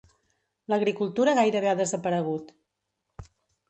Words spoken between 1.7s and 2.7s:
ha desaparegut.